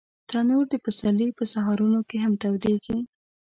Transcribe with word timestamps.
تنور 0.29 0.65
د 0.69 0.75
پسرلي 0.83 1.29
په 1.37 1.43
سهارونو 1.53 1.99
کې 2.09 2.17
هم 2.23 2.33
تودېږي 2.41 2.97